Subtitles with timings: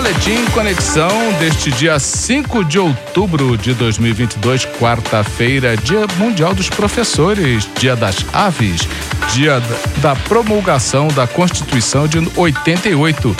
[0.00, 7.94] Boletim Conexão deste dia 5 de outubro de 2022, quarta-feira, Dia Mundial dos Professores, Dia
[7.94, 8.88] das Aves,
[9.34, 9.62] Dia
[9.98, 13.36] da promulgação da Constituição de 88,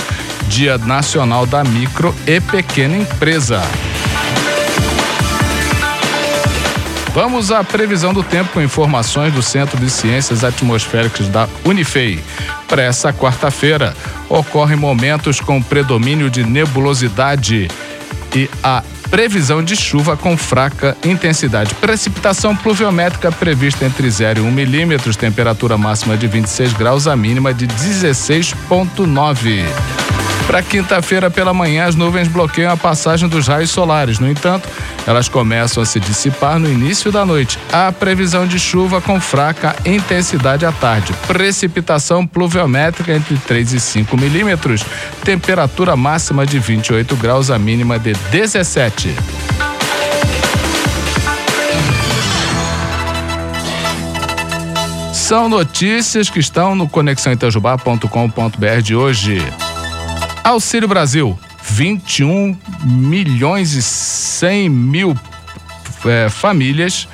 [0.49, 3.63] Dia Nacional da Micro e Pequena Empresa.
[7.15, 12.23] Vamos à previsão do tempo com informações do Centro de Ciências Atmosféricas da Unifei.
[12.69, 13.97] Para essa quarta-feira,
[14.31, 17.69] ocorrem momentos com predomínio de nebulosidade
[18.35, 21.75] e a previsão de chuva com fraca intensidade.
[21.75, 27.53] Precipitação pluviométrica prevista entre 0 e 1 milímetros, temperatura máxima de 26 graus, a mínima
[27.53, 30.00] de 16,9.
[30.51, 34.19] Para quinta-feira pela manhã, as nuvens bloqueiam a passagem dos raios solares.
[34.19, 34.69] No entanto,
[35.07, 37.57] elas começam a se dissipar no início da noite.
[37.73, 41.13] Há previsão de chuva com fraca intensidade à tarde.
[41.29, 44.85] Precipitação pluviométrica entre 3 e 5 milímetros.
[45.25, 49.15] Temperatura máxima de 28 graus, a mínima de 17.
[55.13, 59.41] São notícias que estão no conexãoitajubá.com.br de hoje.
[60.51, 65.17] Auxílio Brasil, 21 milhões e 100 mil
[66.05, 67.07] é, famílias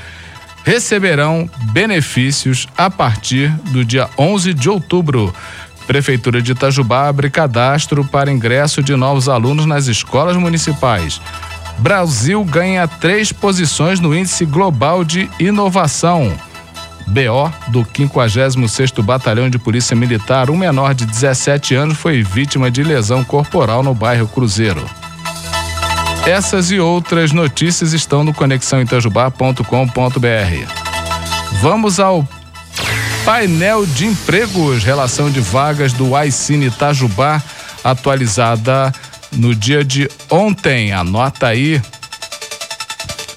[0.65, 5.35] receberão benefícios a partir do dia 11 de outubro.
[5.87, 11.21] Prefeitura de Itajubá abre cadastro para ingresso de novos alunos nas escolas municipais.
[11.77, 16.33] Brasil ganha três posições no Índice Global de Inovação.
[17.07, 22.83] BO do 56º Batalhão de Polícia Militar, um menor de 17 anos foi vítima de
[22.83, 24.85] lesão corporal no bairro Cruzeiro.
[26.27, 30.73] Essas e outras notícias estão no conexãoitajubá.com.br.
[31.61, 32.27] Vamos ao
[33.25, 37.41] painel de empregos, relação de vagas do Aicine Itajubá,
[37.85, 38.93] atualizada
[39.33, 40.93] no dia de ontem.
[40.93, 41.81] Anota aí.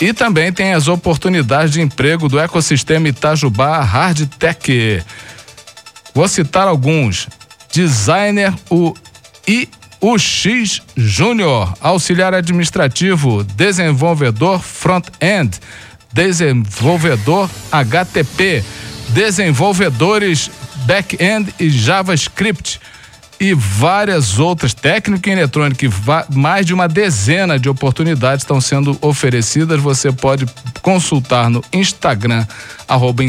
[0.00, 5.02] E também tem as oportunidades de emprego do ecossistema Itajubá Hard Tech.
[6.14, 7.28] Vou citar alguns.
[7.70, 8.94] Designer o
[9.46, 15.60] IUX Júnior, auxiliar administrativo, desenvolvedor front-end,
[16.12, 18.64] desenvolvedor HTP,
[19.10, 20.50] desenvolvedores
[20.86, 22.80] back-end e JavaScript
[23.40, 25.86] e várias outras, técnica em eletrônica,
[26.28, 29.80] mais de uma dezena de oportunidades estão sendo oferecidas.
[29.80, 30.44] Você pode
[30.82, 32.46] consultar no Instagram,
[32.86, 33.24] arroba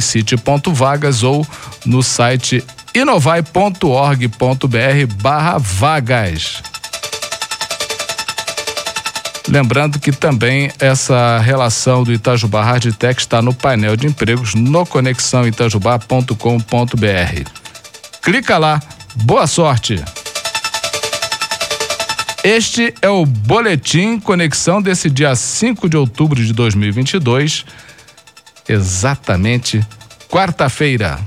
[0.74, 1.48] vagas ou
[1.86, 2.62] no site
[2.94, 4.28] inovai.org.br
[5.22, 6.62] barra vagas.
[9.48, 17.50] Lembrando que também essa relação do Itajubá Hardtech está no painel de empregos no conexãoitajubá.com.br.
[18.22, 18.82] Clica lá
[19.16, 20.02] Boa sorte!
[22.44, 27.66] Este é o Boletim Conexão desse dia 5 de outubro de 2022,
[28.68, 29.86] exatamente
[30.30, 31.20] quarta-feira.